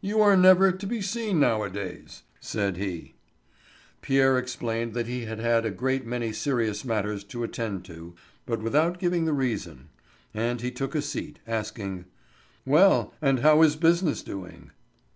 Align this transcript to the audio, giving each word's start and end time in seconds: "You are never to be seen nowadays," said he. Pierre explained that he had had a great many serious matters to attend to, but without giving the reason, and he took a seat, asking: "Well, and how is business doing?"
"You 0.00 0.22
are 0.22 0.36
never 0.36 0.70
to 0.70 0.86
be 0.86 1.02
seen 1.02 1.40
nowadays," 1.40 2.22
said 2.38 2.76
he. 2.76 3.16
Pierre 4.02 4.38
explained 4.38 4.94
that 4.94 5.08
he 5.08 5.24
had 5.24 5.40
had 5.40 5.66
a 5.66 5.72
great 5.72 6.06
many 6.06 6.32
serious 6.32 6.84
matters 6.84 7.24
to 7.24 7.42
attend 7.42 7.84
to, 7.86 8.14
but 8.46 8.62
without 8.62 9.00
giving 9.00 9.24
the 9.24 9.32
reason, 9.32 9.88
and 10.32 10.60
he 10.60 10.70
took 10.70 10.94
a 10.94 11.02
seat, 11.02 11.40
asking: 11.44 12.04
"Well, 12.64 13.14
and 13.20 13.40
how 13.40 13.62
is 13.62 13.74
business 13.74 14.22
doing?" 14.22 14.70